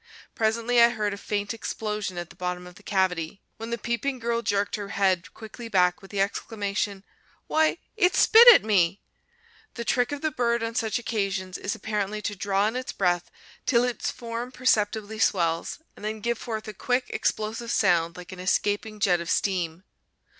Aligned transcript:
Presently 0.33 0.81
I 0.81 0.89
heard 0.89 1.13
a 1.13 1.15
faint 1.15 1.53
explosion 1.53 2.17
at 2.17 2.31
the 2.31 2.35
bottom 2.35 2.65
of 2.65 2.73
the 2.73 2.81
cavity, 2.81 3.39
when 3.57 3.69
the 3.69 3.77
peeping 3.77 4.17
girl 4.17 4.41
jerked 4.41 4.75
her 4.75 4.89
head 4.89 5.31
quickly 5.35 5.67
back, 5.67 6.01
with 6.01 6.09
the 6.09 6.19
exclamation, 6.19 7.03
"Why, 7.45 7.77
it 7.95 8.15
spit 8.15 8.47
at 8.47 8.63
me!" 8.63 8.99
The 9.75 9.85
trick 9.85 10.11
of 10.11 10.21
the 10.21 10.31
bird 10.31 10.63
on 10.63 10.73
such 10.73 10.97
occasions 10.97 11.55
is 11.55 11.75
apparently 11.75 12.19
to 12.23 12.35
draw 12.35 12.65
in 12.65 12.75
its 12.75 12.91
breath 12.93 13.29
till 13.67 13.83
its 13.83 14.09
form 14.09 14.51
perceptibly 14.51 15.19
swells, 15.19 15.77
and 15.95 16.03
then 16.03 16.19
give 16.19 16.39
forth 16.39 16.67
a 16.67 16.73
quick, 16.73 17.05
explosive 17.11 17.69
sound 17.71 18.17
like 18.17 18.31
an 18.31 18.39
escaping 18.39 18.99
jet 18.99 19.21
of 19.21 19.29
steam. 19.29 19.83